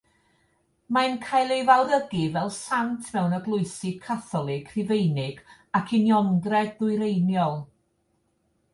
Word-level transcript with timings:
Mae'n 0.95 1.17
cael 1.25 1.53
ei 1.55 1.61
fawrygu 1.67 2.23
fel 2.37 2.49
sant 2.55 3.11
mewn 3.19 3.37
eglwysi 3.39 3.93
Catholig 4.07 4.75
Rhufeinig 4.75 5.47
ac 5.83 5.97
Uniongred 6.01 6.77
Ddwyreiniol. 6.83 7.59